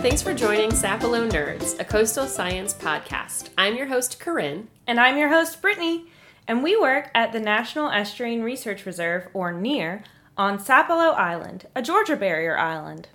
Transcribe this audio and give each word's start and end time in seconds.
thanks 0.00 0.22
for 0.22 0.32
joining 0.32 0.70
Sapelo 0.70 1.30
Nerds, 1.30 1.78
a 1.78 1.84
coastal 1.84 2.26
science 2.26 2.72
podcast. 2.72 3.50
I'm 3.58 3.76
your 3.76 3.84
host, 3.84 4.18
Corinne. 4.18 4.68
And 4.86 4.98
I'm 4.98 5.18
your 5.18 5.28
host, 5.28 5.60
Brittany. 5.60 6.06
And 6.48 6.62
we 6.62 6.74
work 6.74 7.10
at 7.14 7.32
the 7.32 7.38
National 7.38 7.90
Estuarine 7.90 8.42
Research 8.42 8.86
Reserve, 8.86 9.28
or 9.34 9.52
NERR, 9.52 10.02
on 10.38 10.58
Sapelo 10.58 11.12
Island, 11.14 11.66
a 11.76 11.82
Georgia 11.82 12.16
barrier 12.16 12.56
island. 12.56 13.08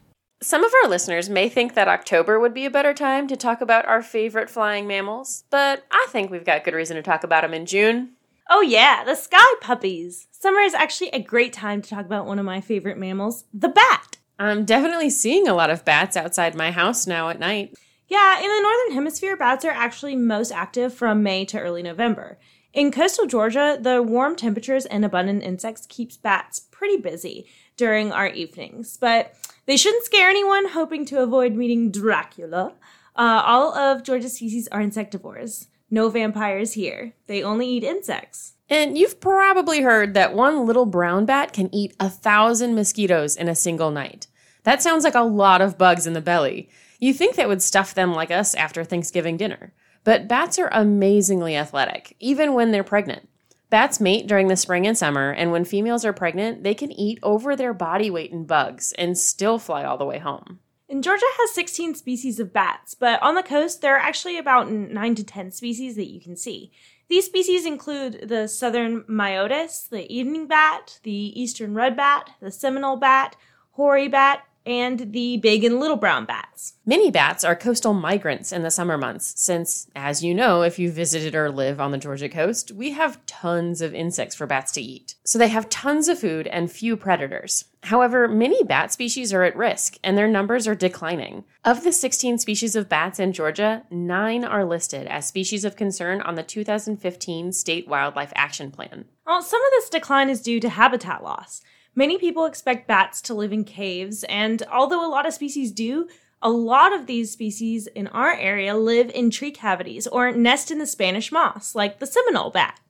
Some 0.44 0.63
of 0.63 0.71
our 0.84 0.88
listeners 0.88 1.27
may 1.27 1.50
think 1.50 1.73
that 1.73 1.88
October 1.88 2.40
would 2.40 2.54
be 2.54 2.66
a 2.66 2.71
better 2.71 2.94
time 2.94 3.27
to 3.30 3.36
talk 3.36 3.62
about 3.62 3.88
our 3.88 4.04
favorite 4.04 4.52
flying 4.52 4.86
mammals, 4.86 5.45
but 5.49 5.86
I 5.90 6.05
think 6.12 6.30
we've 6.30 6.45
got 6.45 6.63
good 6.63 6.76
reason 6.76 6.98
to 6.98 7.02
talk 7.02 7.23
about 7.23 7.41
them 7.41 7.55
in 7.55 7.66
June. 7.66 8.12
Oh, 8.48 8.62
yeah, 8.62 9.04
the 9.04 9.16
sky 9.16 9.55
puppies. 9.59 10.27
Summer 10.30 10.59
is 10.59 10.76
actually 10.76 11.09
a 11.09 11.20
great 11.20 11.52
time 11.52 11.81
to 11.81 11.90
talk 11.90 12.05
about 12.05 12.27
one 12.27 12.38
of 12.38 12.45
my 12.45 12.62
favorite 12.62 12.99
mammals, 12.99 13.45
the 13.52 13.70
bat. 13.70 14.15
I'm 14.38 14.66
definitely 14.66 15.09
seeing 15.09 15.48
a 15.48 15.53
lot 15.53 15.70
of 15.70 15.85
bats 15.85 16.17
outside 16.17 16.55
my 16.55 16.71
house 16.71 17.07
now 17.07 17.30
at 17.30 17.39
night. 17.39 17.73
Yeah, 18.07 18.38
in 18.38 18.48
the 18.48 18.62
Northern 18.62 18.93
Hemisphere, 18.93 19.35
bats 19.35 19.66
are 19.66 19.71
actually 19.71 20.16
most 20.16 20.52
active 20.52 20.93
from 20.93 21.23
May 21.23 21.45
to 21.45 21.59
early 21.59 21.81
November. 21.81 22.38
In 22.73 22.91
coastal 22.91 23.26
Georgia, 23.26 23.77
the 23.79 24.03
warm 24.03 24.35
temperatures 24.35 24.85
and 24.85 25.05
abundant 25.05 25.43
insects 25.43 25.85
keeps 25.85 26.17
bats 26.17 26.59
pretty 26.59 26.98
busy 26.98 27.48
during 27.77 28.12
our 28.12 28.27
evenings, 28.27 28.98
but 28.98 29.34
they 29.66 29.77
shouldn't 29.77 30.03
scare 30.03 30.29
anyone 30.29 30.67
hoping 30.67 31.05
to 31.05 31.23
avoid 31.23 31.55
meeting 31.55 31.90
Dracula. 31.90 32.73
Uh, 33.15 33.41
all 33.45 33.73
of 33.73 34.04
Georgia's 34.04 34.35
species 34.35 34.67
are 34.73 34.81
insectivores. 34.81 35.67
No 35.90 36.09
vampires 36.09 36.73
here. 36.73 37.13
They 37.27 37.41
only 37.41 37.67
eat 37.70 37.84
insects. 37.84 38.55
And 38.70 38.98
you've 38.98 39.20
probably 39.20 39.82
heard 39.82 40.13
that 40.13 40.34
one 40.34 40.66
little 40.66 40.85
brown 40.85 41.26
bat 41.26 41.54
can 41.54 41.74
eat 41.74 41.96
a 41.99 42.10
thousand 42.10 42.76
mosquitoes 42.76 43.35
in 43.35 43.48
a 43.48 43.55
single 43.55 43.91
night. 43.91 44.27
That 44.63 44.82
sounds 44.82 45.04
like 45.04 45.16
a 45.16 45.22
lot 45.22 45.62
of 45.62 45.77
bugs 45.77 46.07
in 46.07 46.13
the 46.13 46.22
belly. 46.22 46.70
You 46.99 47.13
think 47.13 47.35
that 47.35 47.48
would 47.48 47.62
stuff 47.62 47.94
them 47.94 48.13
like 48.13 48.32
us 48.32 48.55
after 48.55 48.84
Thanksgiving 48.84 49.38
dinner. 49.38 49.74
But 50.04 50.27
bats 50.27 50.57
are 50.57 50.70
amazingly 50.72 51.55
athletic, 51.55 52.16
even 52.20 52.54
when 52.54 52.72
they're 52.72 52.84
pregnant. 52.84 53.30
Bats 53.70 53.99
mate 53.99 54.27
during 54.27 54.48
the 54.48 54.55
spring 54.55 54.88
and 54.88 54.98
summer, 54.98 55.32
and 55.32 55.52
when 55.52 55.66
females 55.66 56.05
are 56.05 56.13
pregnant, 56.13 56.63
they 56.63 56.74
can 56.74 56.91
eat 56.91 57.20
over 57.22 57.55
their 57.55 57.74
body 57.74 58.10
weight 58.10 58.32
in 58.32 58.46
bugs 58.46 58.94
and 58.94 59.18
still 59.18 59.60
fly 59.60 59.84
all 59.84 59.98
the 59.98 60.05
way 60.05 60.20
home. 60.20 60.60
And 60.88 61.04
Georgia 61.04 61.26
has 61.40 61.52
16 61.52 61.96
species 61.96 62.40
of 62.40 62.54
bats, 62.54 62.94
but 62.94 63.22
on 63.24 63.34
the 63.34 63.41
coast, 63.41 63.82
there 63.82 63.96
are 63.96 64.00
actually 64.00 64.38
about 64.38 64.72
9 64.72 65.16
to 65.16 65.24
10 65.24 65.52
species 65.52 65.96
that 65.96 66.12
you 66.12 66.22
can 66.22 66.35
see. 66.35 66.72
These 67.07 67.25
species 67.25 67.66
include 67.66 68.29
the 68.29 68.47
southern 68.47 69.03
myotis, 69.03 69.89
the 69.89 70.11
evening 70.11 70.47
bat, 70.47 71.00
the 71.03 71.39
eastern 71.39 71.75
red 71.75 71.95
bat, 71.95 72.31
the 72.41 72.51
Seminole 72.51 72.97
bat, 72.97 73.35
hoary 73.72 74.07
bat, 74.07 74.44
and 74.66 75.12
the 75.13 75.38
big 75.38 75.63
and 75.63 75.80
little 75.80 75.97
brown 75.97 76.25
bats. 76.25 76.74
Many 76.85 77.12
bats 77.12 77.44
are 77.44 77.56
coastal 77.56 77.94
migrants 77.94 78.52
in 78.52 78.63
the 78.63 78.72
summer 78.72 78.97
months, 78.97 79.34
since, 79.40 79.88
as 79.96 80.24
you 80.24 80.34
know, 80.34 80.62
if 80.62 80.80
you 80.80 80.91
visited 80.91 81.35
or 81.35 81.52
live 81.52 81.80
on 81.80 81.91
the 81.91 81.97
Georgia 81.97 82.30
coast, 82.30 82.72
we 82.72 82.91
have 82.91 83.25
tons 83.25 83.81
of 83.81 83.94
insects 83.94 84.35
for 84.35 84.47
bats 84.47 84.72
to 84.74 84.81
eat. 84.81 85.16
So 85.24 85.38
they 85.38 85.47
have 85.50 85.69
tons 85.69 86.07
of 86.07 86.19
food 86.19 86.47
and 86.47 86.72
few 86.72 86.97
predators. 86.97 87.66
However, 87.84 88.28
many 88.28 88.63
bat 88.63 88.91
species 88.91 89.31
are 89.31 89.44
at 89.44 89.56
risk, 89.56 89.97
and 90.03 90.18
their 90.18 90.28
numbers 90.28 90.68
are 90.68 90.74
declining. 90.74 91.44
Of 91.63 91.84
the 91.84 91.91
16 91.91 92.40
species 92.40 92.75
of 92.75 92.90
bats 92.90 93.19
in 93.19 93.31
Georgia, 93.31 93.84
nine 93.91 94.44
are 94.44 94.66
listed 94.66 95.06
as 95.06 95.28
species 95.28 95.63
of 95.63 95.75
concern 95.75 96.22
on 96.22 96.34
the 96.34 96.41
2015 96.41 97.52
State 97.52 97.88
Wildlife 97.88 98.34
Action 98.35 98.72
Plan. 98.72 99.06
Well, 99.28 99.44
some 99.44 99.62
of 99.62 99.72
this 99.72 99.90
decline 99.90 100.29
is 100.29 100.41
due 100.41 100.59
to 100.59 100.69
habitat 100.69 101.24
loss. 101.24 101.62
Many 101.97 102.18
people 102.18 102.46
expect 102.46 102.90
bats 102.90 103.22
to 103.22 103.34
live 103.34 103.53
in 103.53 103.63
caves, 103.63 104.25
and 104.25 104.61
although 104.69 105.06
a 105.06 105.07
lot 105.07 105.25
of 105.25 105.33
species 105.33 105.72
do, 105.72 106.09
a 106.41 106.50
lot 106.50 106.91
of 106.91 107.07
these 107.07 107.31
species 107.31 107.88
in 107.88 108.07
our 108.07 108.33
area 108.33 108.75
live 108.75 109.09
in 109.11 109.29
tree 109.29 109.51
cavities 109.51 110.06
or 110.06 110.29
nest 110.33 110.69
in 110.72 110.78
the 110.78 110.88
Spanish 110.88 111.31
moss, 111.31 111.73
like 111.73 112.00
the 112.00 112.06
Seminole 112.06 112.50
bat. 112.50 112.81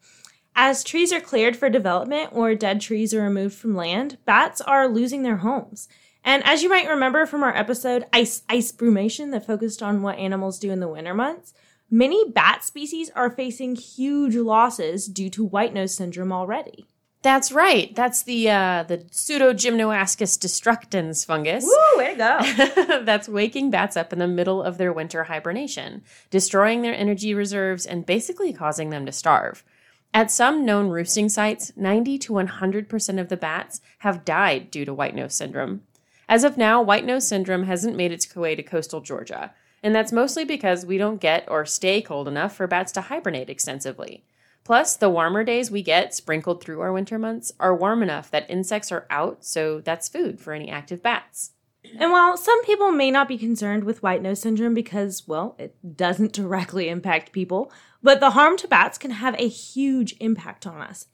As 0.55 0.83
trees 0.83 1.13
are 1.13 1.21
cleared 1.21 1.55
for 1.55 1.69
development 1.69 2.31
or 2.31 2.55
dead 2.55 2.81
trees 2.81 3.13
are 3.13 3.21
removed 3.21 3.55
from 3.55 3.75
land, 3.75 4.17
bats 4.25 4.59
are 4.59 4.88
losing 4.88 5.22
their 5.22 5.37
homes. 5.37 5.87
And 6.23 6.43
as 6.43 6.63
you 6.63 6.69
might 6.69 6.89
remember 6.89 7.27
from 7.27 7.43
our 7.43 7.55
episode 7.55 8.05
Ice 8.11 8.41
Ice 8.49 8.72
Brumation 8.72 9.29
that 9.31 9.45
focused 9.45 9.83
on 9.83 10.01
what 10.01 10.17
animals 10.17 10.57
do 10.57 10.72
in 10.72 10.79
the 10.79 10.87
winter 10.87 11.13
months, 11.13 11.53
many 11.91 12.27
bat 12.31 12.63
species 12.63 13.11
are 13.16 13.29
facing 13.29 13.75
huge 13.75 14.35
losses 14.35 15.05
due 15.05 15.29
to 15.29 15.45
white 15.45 15.75
nose 15.75 15.95
syndrome 15.95 16.31
already. 16.31 16.87
That's 17.25 17.51
right. 17.51 17.93
That's 17.95 18.21
the 18.21 18.51
uh, 18.51 18.83
the 18.83 18.99
Pseudogymnoascus 18.99 20.37
destructans 20.37 21.25
fungus. 21.25 21.65
Woo, 21.65 21.97
way 21.97 22.13
to 22.13 22.17
go. 22.19 22.99
That's 23.03 23.27
waking 23.27 23.71
bats 23.71 23.97
up 23.97 24.13
in 24.13 24.19
the 24.19 24.27
middle 24.27 24.61
of 24.61 24.77
their 24.77 24.93
winter 24.93 25.23
hibernation, 25.23 26.03
destroying 26.29 26.83
their 26.83 26.93
energy 26.93 27.33
reserves 27.33 27.87
and 27.87 28.05
basically 28.05 28.53
causing 28.53 28.91
them 28.91 29.07
to 29.07 29.11
starve. 29.11 29.63
At 30.13 30.29
some 30.29 30.67
known 30.67 30.89
roosting 30.89 31.27
sites, 31.27 31.71
90 31.75 32.19
to 32.19 32.33
100% 32.33 33.19
of 33.19 33.29
the 33.29 33.37
bats 33.37 33.81
have 33.99 34.23
died 34.23 34.69
due 34.69 34.85
to 34.85 34.93
white 34.93 35.15
nose 35.15 35.33
syndrome. 35.33 35.81
As 36.29 36.43
of 36.43 36.57
now, 36.57 36.79
white 36.79 37.05
nose 37.05 37.27
syndrome 37.27 37.63
hasn't 37.63 37.97
made 37.97 38.11
its 38.11 38.35
way 38.35 38.53
to 38.53 38.61
coastal 38.61 39.01
Georgia, 39.01 39.51
and 39.81 39.95
that's 39.95 40.11
mostly 40.11 40.45
because 40.45 40.85
we 40.85 40.99
don't 40.99 41.19
get 41.19 41.43
or 41.49 41.65
stay 41.65 42.03
cold 42.03 42.27
enough 42.27 42.55
for 42.55 42.67
bats 42.67 42.91
to 42.91 43.01
hibernate 43.01 43.49
extensively. 43.49 44.23
Plus, 44.65 44.97
the 44.97 45.11
warmer 45.11 45.43
days 45.43 45.69
we 45.69 45.83
get 45.83 46.13
sprinkled 46.13 46.61
through 46.61 46.81
our 46.81 46.91
winter 46.91 47.19
months 47.19 47.53
are 47.59 47.75
warm 47.75 48.01
enough 48.01 48.31
that 48.31 48.49
insects 48.49 48.91
are 48.91 49.05
out, 49.11 49.45
so 49.45 49.79
that's 49.79 50.09
food 50.09 50.41
for 50.41 50.53
any 50.53 50.69
active 50.69 51.03
bats. 51.03 51.51
And 51.99 52.11
while 52.11 52.35
some 52.35 52.63
people 52.65 52.91
may 52.91 53.11
not 53.11 53.27
be 53.27 53.37
concerned 53.37 53.83
with 53.83 54.01
white 54.01 54.23
nose 54.23 54.41
syndrome 54.41 54.73
because, 54.73 55.27
well, 55.27 55.55
it 55.59 55.77
doesn't 55.95 56.33
directly 56.33 56.89
impact 56.89 57.31
people, 57.31 57.71
but 58.01 58.19
the 58.19 58.31
harm 58.31 58.57
to 58.57 58.67
bats 58.67 58.97
can 58.97 59.11
have 59.11 59.35
a 59.35 59.47
huge 59.47 60.15
impact 60.19 60.65
on 60.65 60.81
us. 60.81 61.05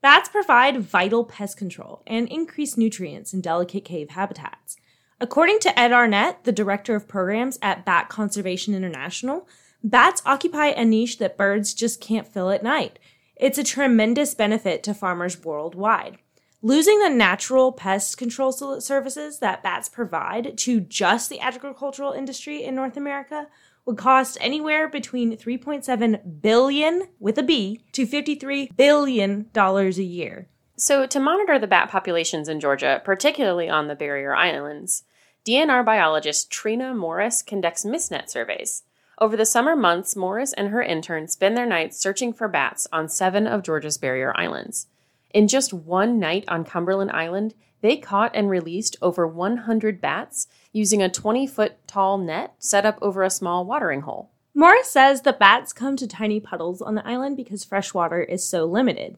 Bats 0.00 0.28
provide 0.28 0.80
vital 0.80 1.24
pest 1.24 1.56
control 1.56 2.02
and 2.04 2.28
increase 2.28 2.76
nutrients 2.76 3.32
in 3.32 3.40
delicate 3.40 3.84
cave 3.84 4.10
habitats. 4.10 4.76
According 5.20 5.60
to 5.60 5.78
Ed 5.78 5.92
Arnett, 5.92 6.42
the 6.44 6.52
director 6.52 6.96
of 6.96 7.08
programs 7.08 7.58
at 7.62 7.84
Bat 7.84 8.08
Conservation 8.08 8.74
International, 8.74 9.48
Bats 9.82 10.22
occupy 10.26 10.66
a 10.66 10.84
niche 10.84 11.18
that 11.18 11.36
birds 11.36 11.72
just 11.72 12.00
can't 12.00 12.26
fill 12.26 12.50
at 12.50 12.62
night. 12.62 12.98
It's 13.36 13.58
a 13.58 13.64
tremendous 13.64 14.34
benefit 14.34 14.82
to 14.82 14.94
farmers 14.94 15.44
worldwide. 15.44 16.18
Losing 16.60 16.98
the 16.98 17.08
natural 17.08 17.70
pest 17.70 18.18
control 18.18 18.50
services 18.50 19.38
that 19.38 19.62
bats 19.62 19.88
provide 19.88 20.58
to 20.58 20.80
just 20.80 21.30
the 21.30 21.38
agricultural 21.38 22.10
industry 22.10 22.64
in 22.64 22.74
North 22.74 22.96
America 22.96 23.46
would 23.86 23.96
cost 23.96 24.36
anywhere 24.40 24.88
between 24.88 25.36
3.7 25.36 26.42
billion 26.42 27.08
with 27.20 27.38
a 27.38 27.44
B 27.44 27.80
to 27.92 28.04
53 28.04 28.70
billion 28.76 29.48
dollars 29.52 29.98
a 29.98 30.02
year. 30.02 30.48
So 30.76 31.06
to 31.06 31.20
monitor 31.20 31.58
the 31.60 31.68
bat 31.68 31.88
populations 31.88 32.48
in 32.48 32.58
Georgia, 32.58 33.00
particularly 33.04 33.68
on 33.68 33.86
the 33.86 33.94
barrier 33.94 34.34
islands, 34.34 35.04
DNR 35.46 35.84
biologist 35.84 36.50
Trina 36.50 36.92
Morris 36.92 37.42
conducts 37.42 37.84
MistNet 37.84 38.28
surveys. 38.28 38.82
Over 39.20 39.36
the 39.36 39.46
summer 39.46 39.74
months, 39.74 40.14
Morris 40.14 40.52
and 40.52 40.68
her 40.68 40.80
intern 40.80 41.26
spend 41.26 41.56
their 41.56 41.66
nights 41.66 41.98
searching 41.98 42.32
for 42.32 42.46
bats 42.46 42.86
on 42.92 43.08
seven 43.08 43.48
of 43.48 43.64
Georgia's 43.64 43.98
barrier 43.98 44.32
islands. 44.36 44.86
In 45.34 45.48
just 45.48 45.72
one 45.72 46.20
night 46.20 46.44
on 46.46 46.64
Cumberland 46.64 47.10
Island, 47.10 47.54
they 47.80 47.96
caught 47.96 48.30
and 48.34 48.48
released 48.48 48.96
over 49.02 49.26
100 49.26 50.00
bats 50.00 50.46
using 50.72 51.02
a 51.02 51.08
20 51.08 51.48
foot 51.48 51.76
tall 51.88 52.16
net 52.16 52.54
set 52.60 52.86
up 52.86 52.96
over 53.02 53.24
a 53.24 53.30
small 53.30 53.64
watering 53.64 54.02
hole. 54.02 54.30
Morris 54.54 54.90
says 54.90 55.22
the 55.22 55.32
bats 55.32 55.72
come 55.72 55.96
to 55.96 56.06
tiny 56.06 56.38
puddles 56.38 56.80
on 56.80 56.94
the 56.94 57.06
island 57.06 57.36
because 57.36 57.64
fresh 57.64 57.92
water 57.92 58.22
is 58.22 58.48
so 58.48 58.64
limited. 58.66 59.16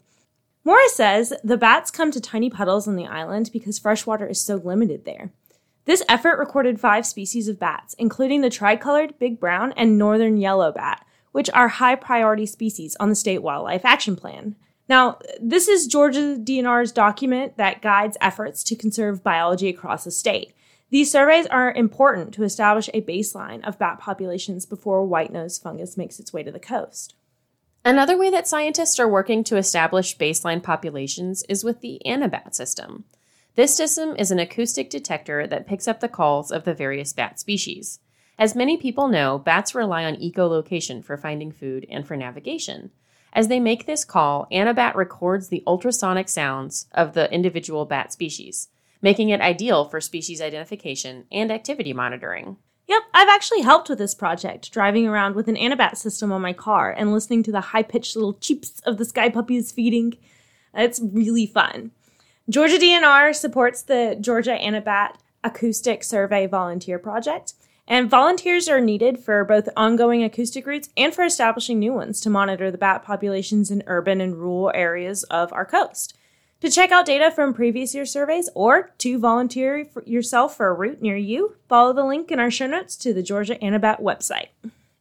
Morris 0.64 0.94
says 0.94 1.32
the 1.44 1.56
bats 1.58 1.90
come 1.90 2.10
to 2.10 2.20
tiny 2.20 2.48
puddles 2.48 2.88
on 2.88 2.96
the 2.96 3.06
island 3.06 3.50
because 3.52 3.78
fresh 3.78 4.06
water 4.06 4.26
is 4.26 4.42
so 4.42 4.56
limited 4.56 5.04
there. 5.04 5.32
This 5.90 6.04
effort 6.08 6.38
recorded 6.38 6.78
five 6.78 7.04
species 7.04 7.48
of 7.48 7.58
bats, 7.58 7.94
including 7.94 8.42
the 8.42 8.48
tricolored 8.48 9.18
big 9.18 9.40
brown 9.40 9.72
and 9.72 9.98
northern 9.98 10.36
yellow 10.36 10.70
bat, 10.70 11.04
which 11.32 11.50
are 11.50 11.66
high 11.66 11.96
priority 11.96 12.46
species 12.46 12.96
on 13.00 13.08
the 13.08 13.16
State 13.16 13.42
Wildlife 13.42 13.84
Action 13.84 14.14
Plan. 14.14 14.54
Now, 14.88 15.18
this 15.42 15.66
is 15.66 15.88
Georgia 15.88 16.36
DNR's 16.38 16.92
document 16.92 17.56
that 17.56 17.82
guides 17.82 18.16
efforts 18.20 18.62
to 18.62 18.76
conserve 18.76 19.24
biology 19.24 19.68
across 19.68 20.04
the 20.04 20.12
state. 20.12 20.52
These 20.90 21.10
surveys 21.10 21.46
are 21.46 21.72
important 21.72 22.34
to 22.34 22.44
establish 22.44 22.88
a 22.94 23.02
baseline 23.02 23.66
of 23.66 23.76
bat 23.76 23.98
populations 23.98 24.66
before 24.66 25.04
white 25.04 25.32
nose 25.32 25.58
fungus 25.58 25.96
makes 25.96 26.20
its 26.20 26.32
way 26.32 26.44
to 26.44 26.52
the 26.52 26.60
coast. 26.60 27.16
Another 27.84 28.16
way 28.16 28.30
that 28.30 28.46
scientists 28.46 29.00
are 29.00 29.08
working 29.08 29.42
to 29.42 29.56
establish 29.56 30.16
baseline 30.16 30.62
populations 30.62 31.42
is 31.48 31.64
with 31.64 31.80
the 31.80 32.00
Anabat 32.06 32.54
system. 32.54 33.06
This 33.56 33.74
system 33.74 34.14
is 34.16 34.30
an 34.30 34.38
acoustic 34.38 34.90
detector 34.90 35.46
that 35.46 35.66
picks 35.66 35.88
up 35.88 36.00
the 36.00 36.08
calls 36.08 36.52
of 36.52 36.64
the 36.64 36.74
various 36.74 37.12
bat 37.12 37.40
species. 37.40 37.98
As 38.38 38.54
many 38.54 38.76
people 38.76 39.08
know, 39.08 39.38
bats 39.38 39.74
rely 39.74 40.04
on 40.04 40.16
echolocation 40.16 41.04
for 41.04 41.16
finding 41.16 41.50
food 41.50 41.84
and 41.90 42.06
for 42.06 42.16
navigation. 42.16 42.90
As 43.32 43.48
they 43.48 43.60
make 43.60 43.86
this 43.86 44.04
call, 44.04 44.46
Anabat 44.50 44.94
records 44.94 45.48
the 45.48 45.62
ultrasonic 45.66 46.28
sounds 46.28 46.86
of 46.92 47.12
the 47.12 47.32
individual 47.32 47.84
bat 47.84 48.12
species, 48.12 48.68
making 49.02 49.28
it 49.28 49.40
ideal 49.40 49.84
for 49.84 50.00
species 50.00 50.40
identification 50.40 51.26
and 51.30 51.50
activity 51.50 51.92
monitoring. 51.92 52.56
Yep, 52.86 53.02
I've 53.14 53.28
actually 53.28 53.60
helped 53.60 53.88
with 53.88 53.98
this 53.98 54.14
project, 54.14 54.72
driving 54.72 55.06
around 55.06 55.36
with 55.36 55.48
an 55.48 55.56
Anabat 55.56 55.96
system 55.96 56.32
on 56.32 56.40
my 56.40 56.52
car 56.52 56.90
and 56.90 57.12
listening 57.12 57.42
to 57.44 57.52
the 57.52 57.60
high 57.60 57.84
pitched 57.84 58.16
little 58.16 58.34
cheeps 58.34 58.80
of 58.80 58.96
the 58.96 59.04
sky 59.04 59.28
puppies 59.28 59.70
feeding. 59.70 60.14
It's 60.74 61.00
really 61.00 61.46
fun. 61.46 61.92
Georgia 62.50 62.78
DNR 62.78 63.32
supports 63.32 63.80
the 63.82 64.18
Georgia 64.20 64.58
Anabat 64.60 65.14
Acoustic 65.44 66.02
Survey 66.02 66.48
Volunteer 66.48 66.98
Project, 66.98 67.54
and 67.86 68.10
volunteers 68.10 68.68
are 68.68 68.80
needed 68.80 69.20
for 69.20 69.44
both 69.44 69.68
ongoing 69.76 70.24
acoustic 70.24 70.66
routes 70.66 70.88
and 70.96 71.14
for 71.14 71.22
establishing 71.22 71.78
new 71.78 71.92
ones 71.92 72.20
to 72.20 72.28
monitor 72.28 72.68
the 72.68 72.76
bat 72.76 73.04
populations 73.04 73.70
in 73.70 73.84
urban 73.86 74.20
and 74.20 74.34
rural 74.34 74.72
areas 74.74 75.22
of 75.24 75.52
our 75.52 75.64
coast. 75.64 76.16
To 76.62 76.68
check 76.68 76.90
out 76.90 77.06
data 77.06 77.30
from 77.30 77.54
previous 77.54 77.94
year 77.94 78.04
surveys 78.04 78.50
or 78.56 78.90
to 78.98 79.20
volunteer 79.20 79.86
yourself 80.04 80.56
for 80.56 80.66
a 80.66 80.74
route 80.74 81.00
near 81.00 81.16
you, 81.16 81.54
follow 81.68 81.92
the 81.92 82.04
link 82.04 82.32
in 82.32 82.40
our 82.40 82.50
show 82.50 82.66
notes 82.66 82.96
to 82.96 83.14
the 83.14 83.22
Georgia 83.22 83.54
Anabat 83.62 84.02
website. 84.02 84.48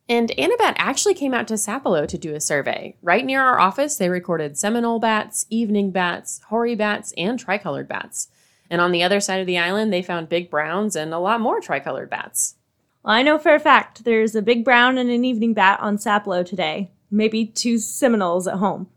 And 0.09 0.31
Anabat 0.39 0.73
actually 0.77 1.13
came 1.13 1.35
out 1.35 1.47
to 1.49 1.53
Sapelo 1.53 2.07
to 2.07 2.17
do 2.17 2.33
a 2.33 2.41
survey. 2.41 2.97
Right 3.03 3.23
near 3.23 3.43
our 3.43 3.59
office, 3.59 3.95
they 3.95 4.09
recorded 4.09 4.57
Seminole 4.57 4.99
bats, 4.99 5.45
evening 5.51 5.91
bats, 5.91 6.41
hoary 6.49 6.73
bats, 6.73 7.13
and 7.15 7.39
tricolored 7.39 7.87
bats. 7.87 8.29
And 8.71 8.81
on 8.81 8.91
the 8.91 9.03
other 9.03 9.19
side 9.19 9.39
of 9.39 9.45
the 9.45 9.59
island, 9.59 9.93
they 9.93 10.01
found 10.01 10.27
big 10.27 10.49
browns 10.49 10.95
and 10.95 11.13
a 11.13 11.19
lot 11.19 11.41
more 11.41 11.61
tricolored 11.61 12.09
bats. 12.09 12.55
Well, 13.03 13.13
I 13.13 13.21
know 13.21 13.37
for 13.37 13.53
a 13.53 13.59
fact 13.59 14.03
there's 14.03 14.33
a 14.33 14.41
big 14.41 14.65
brown 14.65 14.97
and 14.97 15.11
an 15.11 15.23
evening 15.23 15.53
bat 15.53 15.79
on 15.79 15.97
Sapelo 15.97 16.43
today. 16.43 16.89
Maybe 17.11 17.45
two 17.45 17.77
Seminoles 17.77 18.47
at 18.47 18.55
home. 18.55 18.87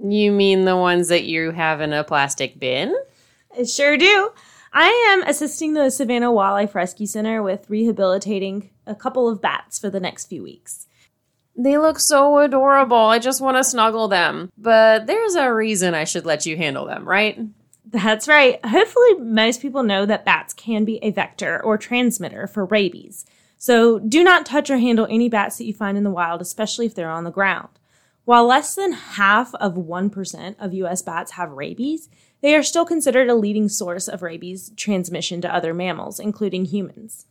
You 0.00 0.30
mean 0.30 0.66
the 0.66 0.76
ones 0.76 1.08
that 1.08 1.24
you 1.24 1.50
have 1.50 1.80
in 1.80 1.92
a 1.92 2.04
plastic 2.04 2.60
bin? 2.60 2.94
I 3.58 3.64
sure 3.64 3.96
do. 3.96 4.30
I 4.78 4.90
am 5.10 5.26
assisting 5.26 5.72
the 5.72 5.88
Savannah 5.88 6.30
Wildlife 6.30 6.74
Rescue 6.74 7.06
Center 7.06 7.42
with 7.42 7.70
rehabilitating 7.70 8.68
a 8.86 8.94
couple 8.94 9.26
of 9.26 9.40
bats 9.40 9.78
for 9.78 9.88
the 9.88 10.00
next 10.00 10.26
few 10.26 10.42
weeks. 10.42 10.86
They 11.56 11.78
look 11.78 11.98
so 11.98 12.40
adorable. 12.40 12.98
I 12.98 13.18
just 13.18 13.40
want 13.40 13.56
to 13.56 13.64
snuggle 13.64 14.06
them. 14.08 14.52
But 14.58 15.06
there's 15.06 15.34
a 15.34 15.50
reason 15.50 15.94
I 15.94 16.04
should 16.04 16.26
let 16.26 16.44
you 16.44 16.58
handle 16.58 16.84
them, 16.84 17.08
right? 17.08 17.40
That's 17.86 18.28
right. 18.28 18.62
Hopefully, 18.66 19.14
most 19.14 19.62
people 19.62 19.82
know 19.82 20.04
that 20.04 20.26
bats 20.26 20.52
can 20.52 20.84
be 20.84 20.98
a 21.02 21.10
vector 21.10 21.58
or 21.64 21.78
transmitter 21.78 22.46
for 22.46 22.66
rabies. 22.66 23.24
So 23.56 23.98
do 23.98 24.22
not 24.22 24.44
touch 24.44 24.68
or 24.68 24.76
handle 24.76 25.06
any 25.08 25.30
bats 25.30 25.56
that 25.56 25.64
you 25.64 25.72
find 25.72 25.96
in 25.96 26.04
the 26.04 26.10
wild, 26.10 26.42
especially 26.42 26.84
if 26.84 26.94
they're 26.94 27.08
on 27.08 27.24
the 27.24 27.30
ground. 27.30 27.70
While 28.26 28.46
less 28.46 28.74
than 28.74 28.92
half 28.92 29.54
of 29.54 29.74
1% 29.74 30.56
of 30.58 30.74
US 30.74 31.00
bats 31.00 31.30
have 31.32 31.52
rabies, 31.52 32.10
they 32.42 32.54
are 32.54 32.62
still 32.62 32.84
considered 32.84 33.28
a 33.28 33.34
leading 33.34 33.68
source 33.68 34.08
of 34.08 34.22
rabies 34.22 34.70
transmission 34.76 35.40
to 35.40 35.54
other 35.54 35.72
mammals, 35.74 36.20
including 36.20 36.66
humans. 36.66 37.26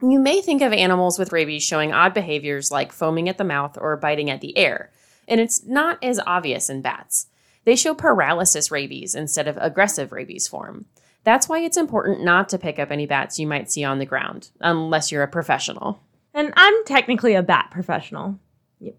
You 0.00 0.18
may 0.18 0.40
think 0.40 0.62
of 0.62 0.72
animals 0.72 1.18
with 1.18 1.32
rabies 1.32 1.62
showing 1.62 1.92
odd 1.92 2.12
behaviors 2.12 2.70
like 2.70 2.92
foaming 2.92 3.28
at 3.28 3.38
the 3.38 3.44
mouth 3.44 3.78
or 3.80 3.96
biting 3.96 4.30
at 4.30 4.40
the 4.40 4.56
air, 4.58 4.90
and 5.28 5.40
it's 5.40 5.64
not 5.64 6.02
as 6.02 6.20
obvious 6.26 6.68
in 6.68 6.82
bats. 6.82 7.26
They 7.64 7.76
show 7.76 7.94
paralysis 7.94 8.70
rabies 8.70 9.14
instead 9.14 9.46
of 9.46 9.56
aggressive 9.60 10.10
rabies 10.10 10.48
form. 10.48 10.86
That's 11.24 11.48
why 11.48 11.60
it's 11.60 11.76
important 11.76 12.24
not 12.24 12.48
to 12.48 12.58
pick 12.58 12.80
up 12.80 12.90
any 12.90 13.06
bats 13.06 13.38
you 13.38 13.46
might 13.46 13.70
see 13.70 13.84
on 13.84 14.00
the 14.00 14.06
ground, 14.06 14.50
unless 14.60 15.12
you're 15.12 15.22
a 15.22 15.28
professional. 15.28 16.00
And 16.34 16.52
I'm 16.56 16.84
technically 16.84 17.34
a 17.34 17.42
bat 17.42 17.68
professional, 17.70 18.40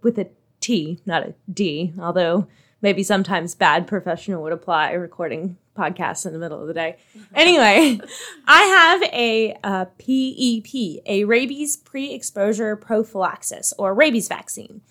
with 0.02 0.18
a 0.18 0.30
T, 0.62 1.02
not 1.06 1.24
a 1.24 1.34
D, 1.52 1.92
although 2.00 2.48
maybe 2.84 3.02
sometimes 3.02 3.56
bad 3.56 3.88
professional 3.88 4.44
would 4.44 4.54
apply 4.54 4.92
recording 4.92 5.58
podcasts 5.76 6.28
in 6.28 6.34
the 6.34 6.38
middle 6.38 6.62
of 6.62 6.68
the 6.68 6.74
day. 6.74 6.98
Anyway, 7.34 8.00
I 8.46 8.62
have 8.62 9.04
a, 9.12 9.54
uh, 9.64 9.86
a 10.08 10.62
PEP, 10.62 11.02
a 11.08 11.24
rabies 11.24 11.78
pre 11.78 12.14
exposure 12.14 12.76
prophylaxis 12.76 13.74
or 13.80 13.96
rabies 13.96 14.28
vaccine. 14.28 14.82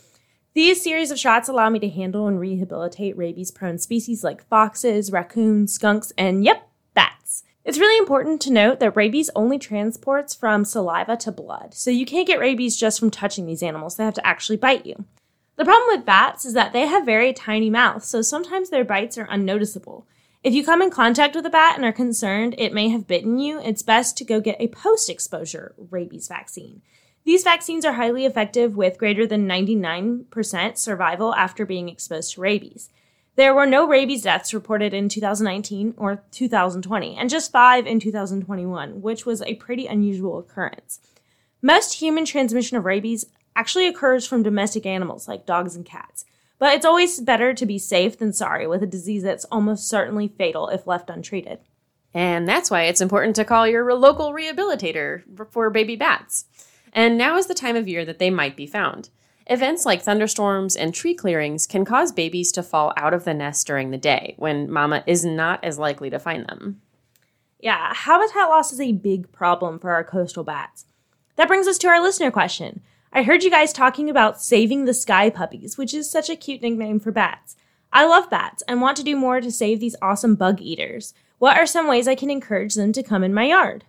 These 0.55 0.83
series 0.83 1.11
of 1.11 1.19
shots 1.19 1.49
allow 1.49 1.71
me 1.71 1.79
to 1.79 1.89
handle 1.89 2.27
and 2.27 2.41
rehabilitate 2.41 3.17
rabies 3.17 3.51
prone 3.51 3.79
species 3.79 4.25
like 4.25 4.47
foxes, 4.49 5.13
raccoons, 5.13 5.73
skunks, 5.73 6.13
and 6.19 6.45
yep, 6.45 6.69
bats. 6.95 7.45
It's 7.65 7.79
really 7.79 7.99
important 7.99 8.43
to 8.43 8.53
note 8.53 8.81
that 8.81 8.97
rabies 8.97 9.31
only 9.37 9.59
transports 9.59 10.35
from 10.35 10.65
saliva 10.65 11.17
to 11.19 11.33
blood, 11.33 11.75
so 11.75 11.91
you 11.91 12.05
can't 12.05 12.27
get 12.27 12.41
rabies 12.41 12.77
just 12.77 12.99
from 12.99 13.11
touching 13.11 13.47
these 13.47 13.63
animals, 13.63 13.97
they 13.97 14.05
have 14.05 14.15
to 14.15 14.27
actually 14.27 14.57
bite 14.57 14.85
you. 14.85 15.05
The 15.63 15.67
problem 15.67 15.97
with 15.97 16.05
bats 16.05 16.45
is 16.45 16.55
that 16.55 16.73
they 16.73 16.89
have 16.89 17.07
very 17.07 17.33
tiny 17.33 17.71
mouths, 17.71 18.09
so 18.09 18.21
sometimes 18.21 18.71
their 18.71 18.83
bites 18.83 19.17
are 19.17 19.29
unnoticeable. 19.31 20.09
If 20.43 20.55
you 20.55 20.65
come 20.65 20.83
in 20.83 20.91
contact 20.91 21.37
with 21.37 21.47
a 21.47 21.51
bat 21.51 21.77
and 21.77 21.85
are 21.85 21.93
concerned 21.93 22.57
it 22.59 22.75
may 22.75 22.89
have 22.89 23.07
bitten 23.07 23.39
you, 23.39 23.61
it's 23.61 23.81
best 23.81 24.17
to 24.17 24.25
go 24.25 24.41
get 24.41 24.61
a 24.61 24.67
post 24.67 25.09
exposure 25.09 25.73
rabies 25.89 26.27
vaccine. 26.27 26.83
These 27.25 27.45
vaccines 27.45 27.85
are 27.85 27.93
highly 27.93 28.27
effective 28.27 28.75
with 28.77 28.99
greater 28.99 29.25
than 29.25 29.47
99% 29.47 30.79
survival 30.79 31.33
after 31.33 31.65
being 31.65 31.89
exposed 31.89 32.35
to 32.35 32.41
rabies. 32.41 32.91
There 33.37 33.55
were 33.55 33.65
no 33.65 33.87
rabies 33.87 34.23
deaths 34.23 34.53
reported 34.53 34.93
in 34.93 35.09
2019 35.09 35.95
or 35.97 36.25
2020, 36.33 37.15
and 37.17 37.31
just 37.31 37.53
five 37.53 37.87
in 37.87 38.01
2021, 38.01 39.01
which 39.01 39.25
was 39.25 39.43
a 39.43 39.55
pretty 39.55 39.87
unusual 39.87 40.41
occurrence. 40.41 40.99
Most 41.65 42.01
human 42.01 42.25
transmission 42.25 42.77
of 42.77 42.85
rabies 42.85 43.27
actually 43.55 43.87
occurs 43.87 44.27
from 44.27 44.43
domestic 44.43 44.87
animals 44.87 45.29
like 45.29 45.47
dogs 45.47 45.77
and 45.77 45.85
cats. 45.85 46.25
But 46.59 46.75
it's 46.75 46.87
always 46.87 47.21
better 47.21 47.55
to 47.55 47.67
be 47.67 47.79
safe 47.79 48.19
than 48.19 48.33
sorry 48.33 48.67
with 48.67 48.83
a 48.83 48.87
disease 48.87 49.25
that's 49.25 49.45
almost 49.47 49.89
certainly 49.89 50.29
fatal 50.29 50.69
if 50.69 50.87
left 50.87 51.11
untreated. 51.11 51.59
And 52.15 52.47
that's 52.47 52.71
why 52.71 52.83
it's 52.83 53.01
important 53.01 53.37
to 53.37 53.45
call 53.45 53.67
your 53.67 53.93
local 53.95 54.33
rehabilitator 54.33 55.23
for 55.51 55.71
baby 55.71 55.97
bats. 55.97 56.45
And 56.93 57.17
now 57.17 57.37
is 57.37 57.47
the 57.47 57.55
time 57.55 57.75
of 57.75 57.89
year 57.89 58.05
that 58.05 58.19
they 58.19 58.31
might 58.31 58.57
be 58.57 58.67
found. 58.67 59.09
Events 59.49 59.85
like 59.85 60.03
thunderstorms 60.03 60.77
and 60.77 60.95
tree 60.95 61.15
clearings 61.15 61.67
can 61.67 61.85
cause 61.85 62.13
babies 62.13 62.53
to 62.53 62.63
fall 62.63 62.93
out 62.97 63.13
of 63.13 63.25
the 63.25 63.35
nest 63.35 63.67
during 63.67 63.91
the 63.91 63.99
day 63.99 64.35
when 64.39 64.71
mama 64.71 65.03
is 65.07 65.25
not 65.25 65.63
as 65.65 65.79
likely 65.79 66.11
to 66.11 66.19
find 66.19 66.47
them. 66.47 66.81
Yeah, 67.59 67.93
habitat 67.95 68.49
loss 68.49 68.73
is 68.73 68.81
a 68.81 68.93
big 68.93 69.33
problem 69.33 69.79
for 69.79 69.91
our 69.91 70.05
coastal 70.05 70.45
bats. 70.45 70.85
That 71.37 71.49
brings 71.49 71.67
us 71.67 71.79
to 71.79 71.89
our 71.89 72.01
listener 72.01 72.31
question 72.31 72.83
I 73.15 73.25
heard 73.25 73.43
you 73.43 73.51
guys 73.51 73.75
talking 73.75 74.09
about 74.09 74.41
saving 74.41 74.87
the 74.87 74.95
sky 74.95 75.29
puppies, 75.29 75.77
which 75.77 75.93
is 75.93 76.11
such 76.11 76.31
a 76.31 76.37
cute 76.37 76.63
nickname 76.63 76.99
for 76.99 77.13
bats. 77.13 77.57
I 77.93 78.07
love 78.07 78.31
bats 78.31 78.63
and 78.67 78.81
want 78.81 78.97
to 78.97 79.03
do 79.03 79.17
more 79.17 79.39
to 79.39 79.53
save 79.53 79.81
these 79.81 79.97
awesome 80.01 80.35
bug 80.35 80.63
eaters. 80.63 81.13
What 81.37 81.59
are 81.59 81.67
some 81.67 81.87
ways 81.87 82.09
I 82.09 82.15
can 82.15 82.31
encourage 82.31 82.75
them 82.75 82.91
to 82.95 83.03
come 83.03 83.23
in 83.23 83.35
my 83.35 83.45
yard? 83.45 83.85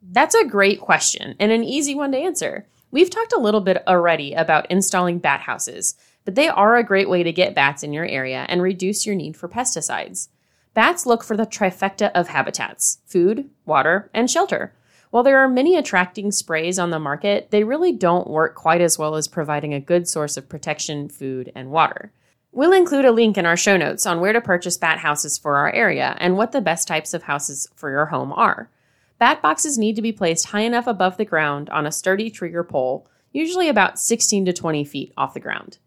That's 0.00 0.36
a 0.36 0.44
great 0.44 0.80
question 0.80 1.34
and 1.40 1.50
an 1.50 1.64
easy 1.64 1.96
one 1.96 2.12
to 2.12 2.18
answer. 2.18 2.68
We've 2.92 3.10
talked 3.10 3.32
a 3.32 3.40
little 3.40 3.60
bit 3.60 3.82
already 3.88 4.32
about 4.32 4.70
installing 4.70 5.18
bat 5.18 5.40
houses, 5.40 5.96
but 6.24 6.36
they 6.36 6.46
are 6.46 6.76
a 6.76 6.84
great 6.84 7.10
way 7.10 7.24
to 7.24 7.32
get 7.32 7.56
bats 7.56 7.82
in 7.82 7.92
your 7.92 8.06
area 8.06 8.46
and 8.48 8.62
reduce 8.62 9.04
your 9.04 9.16
need 9.16 9.36
for 9.36 9.48
pesticides. 9.48 10.28
Bats 10.74 11.04
look 11.04 11.24
for 11.24 11.36
the 11.36 11.46
trifecta 11.46 12.12
of 12.14 12.28
habitats 12.28 13.00
food, 13.06 13.50
water, 13.66 14.08
and 14.14 14.30
shelter. 14.30 14.72
While 15.10 15.22
there 15.22 15.38
are 15.38 15.48
many 15.48 15.76
attracting 15.76 16.32
sprays 16.32 16.78
on 16.78 16.90
the 16.90 16.98
market, 16.98 17.50
they 17.50 17.64
really 17.64 17.92
don't 17.92 18.28
work 18.28 18.54
quite 18.54 18.82
as 18.82 18.98
well 18.98 19.14
as 19.14 19.26
providing 19.26 19.72
a 19.72 19.80
good 19.80 20.06
source 20.06 20.36
of 20.36 20.48
protection, 20.48 21.08
food, 21.08 21.50
and 21.54 21.70
water. 21.70 22.12
We'll 22.52 22.72
include 22.72 23.04
a 23.04 23.12
link 23.12 23.38
in 23.38 23.46
our 23.46 23.56
show 23.56 23.76
notes 23.76 24.04
on 24.04 24.20
where 24.20 24.32
to 24.32 24.40
purchase 24.40 24.76
bat 24.76 24.98
houses 24.98 25.38
for 25.38 25.56
our 25.56 25.72
area 25.72 26.16
and 26.18 26.36
what 26.36 26.52
the 26.52 26.60
best 26.60 26.86
types 26.88 27.14
of 27.14 27.22
houses 27.22 27.68
for 27.74 27.90
your 27.90 28.06
home 28.06 28.32
are. 28.32 28.70
Bat 29.18 29.42
boxes 29.42 29.78
need 29.78 29.96
to 29.96 30.02
be 30.02 30.12
placed 30.12 30.48
high 30.48 30.60
enough 30.60 30.86
above 30.86 31.16
the 31.16 31.24
ground 31.24 31.70
on 31.70 31.86
a 31.86 31.92
sturdy 31.92 32.32
or 32.40 32.64
pole, 32.64 33.08
usually 33.32 33.68
about 33.68 33.98
16 33.98 34.44
to 34.44 34.52
20 34.52 34.84
feet 34.84 35.12
off 35.16 35.34
the 35.34 35.40
ground. 35.40 35.78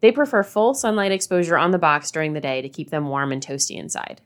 They 0.00 0.12
prefer 0.12 0.42
full 0.42 0.74
sunlight 0.74 1.12
exposure 1.12 1.56
on 1.56 1.70
the 1.70 1.78
box 1.78 2.10
during 2.10 2.34
the 2.34 2.40
day 2.40 2.60
to 2.60 2.68
keep 2.68 2.90
them 2.90 3.08
warm 3.08 3.32
and 3.32 3.44
toasty 3.44 3.76
inside 3.76 4.20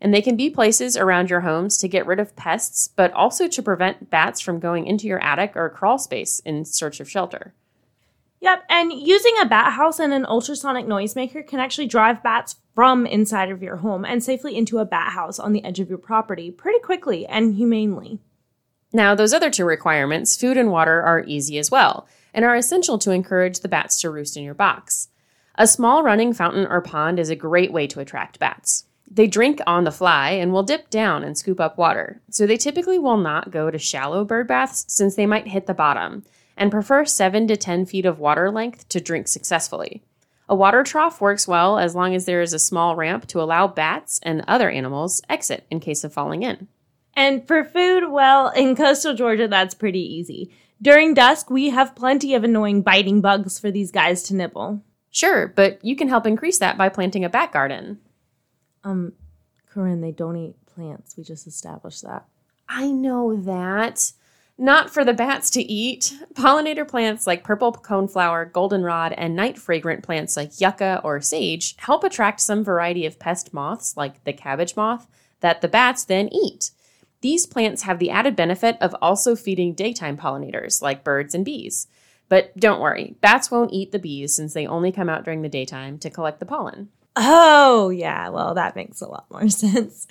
and 0.00 0.12
they 0.12 0.22
can 0.22 0.36
be 0.36 0.50
places 0.50 0.96
around 0.96 1.30
your 1.30 1.40
homes 1.40 1.76
to 1.78 1.88
get 1.88 2.06
rid 2.06 2.18
of 2.18 2.36
pests, 2.36 2.88
but 2.88 3.12
also 3.12 3.46
to 3.48 3.62
prevent 3.62 4.10
bats 4.10 4.40
from 4.40 4.60
going 4.60 4.86
into 4.86 5.06
your 5.06 5.22
attic 5.22 5.52
or 5.56 5.68
crawl 5.68 5.98
space 5.98 6.40
in 6.40 6.64
search 6.64 7.00
of 7.00 7.10
shelter. 7.10 7.54
Yep, 8.40 8.64
and 8.70 8.92
using 8.92 9.34
a 9.40 9.46
bat 9.46 9.74
house 9.74 9.98
and 9.98 10.14
an 10.14 10.24
ultrasonic 10.24 10.86
noisemaker 10.86 11.46
can 11.46 11.60
actually 11.60 11.86
drive 11.86 12.22
bats 12.22 12.56
from 12.74 13.04
inside 13.04 13.50
of 13.50 13.62
your 13.62 13.76
home 13.76 14.04
and 14.04 14.24
safely 14.24 14.56
into 14.56 14.78
a 14.78 14.86
bat 14.86 15.12
house 15.12 15.38
on 15.38 15.52
the 15.52 15.62
edge 15.62 15.80
of 15.80 15.90
your 15.90 15.98
property 15.98 16.50
pretty 16.50 16.78
quickly 16.78 17.26
and 17.26 17.56
humanely. 17.56 18.18
Now, 18.92 19.14
those 19.14 19.34
other 19.34 19.50
two 19.50 19.66
requirements, 19.66 20.36
food 20.36 20.56
and 20.56 20.70
water, 20.70 21.02
are 21.02 21.24
easy 21.26 21.58
as 21.58 21.70
well 21.70 22.08
and 22.32 22.44
are 22.44 22.56
essential 22.56 22.98
to 22.98 23.10
encourage 23.10 23.60
the 23.60 23.68
bats 23.68 24.00
to 24.00 24.10
roost 24.10 24.36
in 24.36 24.44
your 24.44 24.54
box. 24.54 25.08
A 25.56 25.66
small 25.66 26.02
running 26.02 26.32
fountain 26.32 26.66
or 26.66 26.80
pond 26.80 27.18
is 27.18 27.28
a 27.28 27.36
great 27.36 27.72
way 27.72 27.86
to 27.88 28.00
attract 28.00 28.38
bats. 28.38 28.84
They 29.10 29.26
drink 29.26 29.60
on 29.66 29.82
the 29.82 29.90
fly 29.90 30.30
and 30.30 30.52
will 30.52 30.62
dip 30.62 30.88
down 30.88 31.24
and 31.24 31.36
scoop 31.36 31.58
up 31.58 31.76
water, 31.76 32.22
so 32.30 32.46
they 32.46 32.56
typically 32.56 32.98
will 32.98 33.16
not 33.16 33.50
go 33.50 33.68
to 33.68 33.78
shallow 33.78 34.24
bird 34.24 34.46
baths 34.46 34.84
since 34.86 35.16
they 35.16 35.26
might 35.26 35.48
hit 35.48 35.66
the 35.66 35.74
bottom, 35.74 36.24
and 36.56 36.70
prefer 36.70 37.04
7 37.04 37.48
to 37.48 37.56
10 37.56 37.86
feet 37.86 38.06
of 38.06 38.20
water 38.20 38.50
length 38.50 38.88
to 38.90 39.00
drink 39.00 39.26
successfully. 39.26 40.04
A 40.48 40.54
water 40.54 40.84
trough 40.84 41.20
works 41.20 41.48
well 41.48 41.78
as 41.78 41.94
long 41.94 42.14
as 42.14 42.24
there 42.24 42.40
is 42.40 42.52
a 42.52 42.58
small 42.58 42.94
ramp 42.94 43.26
to 43.28 43.40
allow 43.40 43.66
bats 43.66 44.20
and 44.22 44.44
other 44.46 44.70
animals 44.70 45.22
exit 45.28 45.66
in 45.70 45.80
case 45.80 46.04
of 46.04 46.12
falling 46.12 46.42
in. 46.42 46.68
And 47.14 47.46
for 47.46 47.64
food, 47.64 48.10
well, 48.10 48.48
in 48.50 48.76
coastal 48.76 49.14
Georgia, 49.14 49.48
that's 49.48 49.74
pretty 49.74 50.00
easy. 50.00 50.52
During 50.82 51.14
dusk, 51.14 51.50
we 51.50 51.70
have 51.70 51.94
plenty 51.94 52.34
of 52.34 52.44
annoying 52.44 52.82
biting 52.82 53.20
bugs 53.20 53.58
for 53.58 53.70
these 53.70 53.90
guys 53.90 54.22
to 54.24 54.34
nibble. 54.34 54.82
Sure, 55.10 55.48
but 55.48 55.84
you 55.84 55.96
can 55.96 56.08
help 56.08 56.26
increase 56.26 56.58
that 56.58 56.78
by 56.78 56.88
planting 56.88 57.24
a 57.24 57.28
bat 57.28 57.52
garden. 57.52 57.98
Um, 58.84 59.12
Corinne, 59.66 60.00
they 60.00 60.12
don't 60.12 60.36
eat 60.36 60.54
plants. 60.66 61.16
We 61.16 61.24
just 61.24 61.46
established 61.46 62.02
that. 62.02 62.26
I 62.68 62.90
know 62.90 63.36
that. 63.36 64.12
Not 64.58 64.90
for 64.90 65.04
the 65.04 65.14
bats 65.14 65.48
to 65.50 65.62
eat. 65.62 66.14
Pollinator 66.34 66.86
plants 66.86 67.26
like 67.26 67.44
purple 67.44 67.72
coneflower, 67.72 68.52
goldenrod, 68.52 69.12
and 69.14 69.34
night 69.34 69.58
fragrant 69.58 70.02
plants 70.02 70.36
like 70.36 70.60
yucca 70.60 71.00
or 71.02 71.20
sage 71.20 71.76
help 71.78 72.04
attract 72.04 72.40
some 72.40 72.62
variety 72.62 73.06
of 73.06 73.18
pest 73.18 73.54
moths 73.54 73.96
like 73.96 74.22
the 74.24 74.34
cabbage 74.34 74.76
moth 74.76 75.06
that 75.40 75.62
the 75.62 75.68
bats 75.68 76.04
then 76.04 76.28
eat. 76.30 76.72
These 77.22 77.46
plants 77.46 77.82
have 77.82 77.98
the 77.98 78.10
added 78.10 78.36
benefit 78.36 78.76
of 78.80 78.94
also 79.00 79.34
feeding 79.34 79.74
daytime 79.74 80.16
pollinators 80.16 80.82
like 80.82 81.04
birds 81.04 81.34
and 81.34 81.44
bees. 81.44 81.86
But 82.28 82.56
don't 82.56 82.80
worry, 82.80 83.16
bats 83.20 83.50
won't 83.50 83.72
eat 83.72 83.92
the 83.92 83.98
bees 83.98 84.34
since 84.34 84.54
they 84.54 84.66
only 84.66 84.92
come 84.92 85.08
out 85.08 85.24
during 85.24 85.42
the 85.42 85.48
daytime 85.48 85.98
to 85.98 86.10
collect 86.10 86.38
the 86.38 86.46
pollen. 86.46 86.90
Oh, 87.16 87.90
yeah. 87.90 88.28
Well, 88.28 88.54
that 88.54 88.76
makes 88.76 89.00
a 89.00 89.08
lot 89.08 89.26
more 89.30 89.48
sense. 89.48 90.06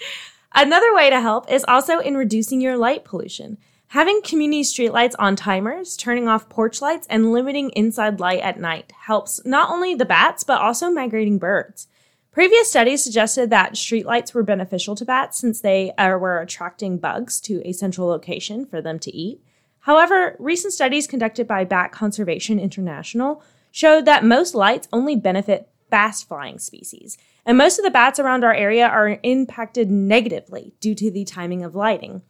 Another 0.54 0.94
way 0.94 1.10
to 1.10 1.22
help 1.22 1.52
is 1.52 1.66
also 1.68 2.00
in 2.00 2.18
reducing 2.18 2.62
your 2.62 2.78
light 2.78 3.06
pollution. 3.06 3.58
Having 3.90 4.22
community 4.22 4.62
streetlights 4.62 5.16
on 5.18 5.36
timers, 5.36 5.98
turning 5.98 6.28
off 6.28 6.50
porch 6.50 6.82
lights, 6.82 7.08
and 7.10 7.32
limiting 7.32 7.72
inside 7.72 8.20
light 8.20 8.42
at 8.42 8.60
night 8.60 8.92
helps 9.06 9.44
not 9.46 9.72
only 9.72 9.96
the 9.96 10.06
bats, 10.06 10.44
but 10.44 10.62
also 10.62 10.92
migrating 10.92 11.40
birds. 11.40 11.88
Previous 12.32 12.70
studies 12.70 13.04
suggested 13.04 13.50
that 13.50 13.74
streetlights 13.74 14.34
were 14.34 14.44
beneficial 14.44 14.96
to 14.96 15.06
bats 15.06 15.40
since 15.40 15.62
they 15.62 15.92
were 15.98 16.40
attracting 16.40 17.00
bugs 17.00 17.40
to 17.42 17.68
a 17.68 17.74
central 17.74 18.08
location 18.08 18.66
for 18.66 18.82
them 18.82 19.00
to 19.00 19.16
eat. 19.16 19.42
However, 19.80 20.36
recent 20.38 20.74
studies 20.74 21.08
conducted 21.08 21.48
by 21.48 21.66
Bat 21.66 21.92
Conservation 21.92 22.60
International 22.60 23.42
showed 23.72 24.06
that 24.06 24.24
most 24.24 24.54
lights 24.54 24.88
only 24.94 25.16
benefit 25.16 25.68
fast 25.90 26.28
flying 26.28 26.60
species, 26.60 27.18
and 27.46 27.58
most 27.58 27.80
of 27.80 27.86
the 27.86 27.92
bats 27.92 28.20
around 28.20 28.44
our 28.44 28.54
area 28.54 28.88
are 28.88 29.20
impacted 29.24 29.90
negatively 29.90 30.74
due 30.80 30.96
to 30.96 31.10
the 31.10 31.26
timing 31.26 31.64
of 31.64 31.76
lighting. 31.76 32.22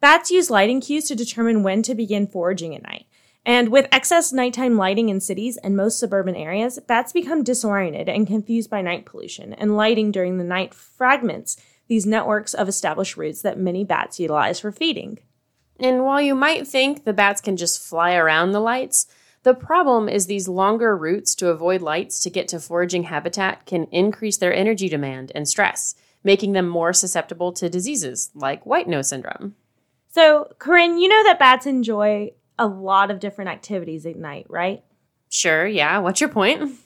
Bats 0.00 0.30
use 0.30 0.50
lighting 0.50 0.80
cues 0.80 1.04
to 1.08 1.14
determine 1.14 1.62
when 1.62 1.82
to 1.82 1.94
begin 1.94 2.26
foraging 2.26 2.74
at 2.74 2.82
night. 2.82 3.06
And 3.44 3.70
with 3.70 3.88
excess 3.90 4.32
nighttime 4.32 4.76
lighting 4.76 5.08
in 5.08 5.20
cities 5.20 5.56
and 5.56 5.76
most 5.76 5.98
suburban 5.98 6.36
areas, 6.36 6.78
bats 6.86 7.12
become 7.12 7.42
disoriented 7.42 8.08
and 8.08 8.26
confused 8.26 8.70
by 8.70 8.82
night 8.82 9.04
pollution, 9.04 9.52
and 9.54 9.76
lighting 9.76 10.12
during 10.12 10.38
the 10.38 10.44
night 10.44 10.74
fragments 10.74 11.56
these 11.88 12.06
networks 12.06 12.54
of 12.54 12.68
established 12.68 13.16
routes 13.16 13.42
that 13.42 13.58
many 13.58 13.84
bats 13.84 14.20
utilize 14.20 14.60
for 14.60 14.70
feeding. 14.70 15.18
And 15.80 16.04
while 16.04 16.20
you 16.20 16.34
might 16.34 16.66
think 16.66 17.04
the 17.04 17.12
bats 17.12 17.40
can 17.40 17.56
just 17.56 17.82
fly 17.82 18.14
around 18.14 18.52
the 18.52 18.60
lights, 18.60 19.06
the 19.44 19.54
problem 19.54 20.08
is 20.08 20.26
these 20.26 20.46
longer 20.48 20.96
routes 20.96 21.34
to 21.36 21.48
avoid 21.48 21.82
lights 21.82 22.20
to 22.20 22.30
get 22.30 22.46
to 22.48 22.60
foraging 22.60 23.04
habitat 23.04 23.66
can 23.66 23.84
increase 23.90 24.36
their 24.36 24.54
energy 24.54 24.88
demand 24.88 25.32
and 25.34 25.48
stress, 25.48 25.96
making 26.22 26.52
them 26.52 26.68
more 26.68 26.92
susceptible 26.92 27.52
to 27.54 27.68
diseases 27.68 28.30
like 28.34 28.64
white 28.64 28.86
nose 28.86 29.08
syndrome. 29.08 29.56
So, 30.08 30.54
Corinne, 30.58 30.98
you 30.98 31.08
know 31.08 31.24
that 31.24 31.40
bats 31.40 31.66
enjoy 31.66 32.32
a 32.58 32.66
lot 32.66 33.10
of 33.10 33.18
different 33.18 33.50
activities 33.50 34.06
at 34.06 34.16
night, 34.16 34.46
right? 34.48 34.84
Sure, 35.28 35.66
yeah. 35.66 35.98
What's 35.98 36.20
your 36.20 36.30
point? 36.30 36.78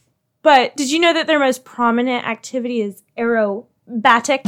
But 0.42 0.76
did 0.76 0.90
you 0.90 1.00
know 1.00 1.12
that 1.12 1.26
their 1.26 1.40
most 1.40 1.64
prominent 1.64 2.26
activity 2.26 2.80
is 2.80 3.02
aerobatics? 3.18 4.46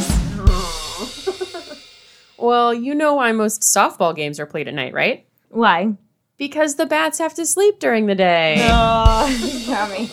well, 2.38 2.72
you 2.72 2.94
know 2.94 3.14
why 3.14 3.32
most 3.32 3.62
softball 3.62 4.14
games 4.14 4.38
are 4.38 4.46
played 4.46 4.68
at 4.68 4.74
night, 4.74 4.94
right? 4.94 5.26
Why? 5.48 5.96
Because 6.38 6.76
the 6.76 6.86
bats 6.86 7.18
have 7.18 7.34
to 7.34 7.44
sleep 7.44 7.78
during 7.78 8.06
the 8.06 8.14
day. 8.14 8.56
Oh, 8.60 9.64
got 9.66 9.90
me. 9.90 10.10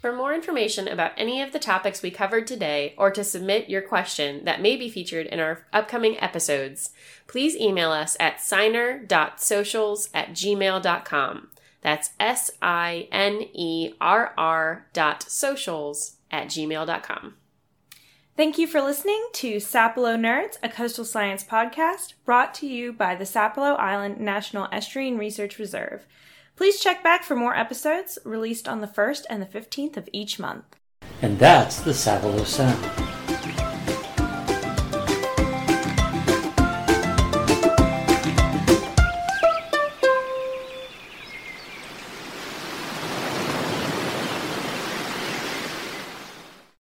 For 0.00 0.12
more 0.12 0.32
information 0.32 0.88
about 0.88 1.12
any 1.18 1.42
of 1.42 1.52
the 1.52 1.58
topics 1.58 2.00
we 2.00 2.10
covered 2.10 2.46
today, 2.46 2.94
or 2.96 3.10
to 3.10 3.22
submit 3.22 3.68
your 3.68 3.82
question 3.82 4.46
that 4.46 4.62
may 4.62 4.74
be 4.76 4.88
featured 4.88 5.26
in 5.26 5.40
our 5.40 5.66
upcoming 5.74 6.18
episodes, 6.20 6.90
please 7.26 7.54
email 7.54 7.90
us 7.90 8.16
at 8.18 8.38
sinerr.socials 8.38 10.08
at 10.14 10.30
gmail.com. 10.30 11.48
That's 11.82 12.10
S 12.18 12.50
I 12.62 13.08
N 13.12 13.42
E 13.52 13.92
R 14.00 14.32
R 14.38 14.86
dot 14.94 15.22
socials 15.24 16.16
at 16.30 16.46
gmail.com. 16.46 17.34
Thank 18.40 18.56
you 18.56 18.66
for 18.66 18.80
listening 18.80 19.22
to 19.34 19.56
Sapelo 19.56 20.18
Nerds, 20.18 20.56
a 20.62 20.70
coastal 20.70 21.04
science 21.04 21.44
podcast 21.44 22.14
brought 22.24 22.54
to 22.54 22.66
you 22.66 22.90
by 22.90 23.14
the 23.14 23.24
Sapelo 23.24 23.78
Island 23.78 24.18
National 24.18 24.66
Estuarine 24.68 25.18
Research 25.18 25.58
Reserve. 25.58 26.06
Please 26.56 26.80
check 26.80 27.04
back 27.04 27.22
for 27.22 27.36
more 27.36 27.54
episodes 27.54 28.18
released 28.24 28.66
on 28.66 28.80
the 28.80 28.86
1st 28.86 29.24
and 29.28 29.42
the 29.42 29.46
15th 29.46 29.98
of 29.98 30.08
each 30.14 30.38
month. 30.38 30.64
And 31.20 31.38
that's 31.38 31.80
the 31.80 31.90
Sapelo 31.90 32.46
Sound. 32.46 33.09